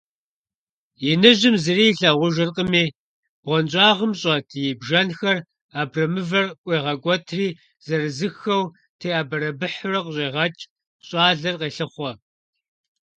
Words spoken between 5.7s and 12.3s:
абрэмывэр ӀуегъэкӀуэтри зырызыххэу теӏэбэрэбыхьурэ къыщӀегъэкӀ, щӀалэр къелъыхъуэ.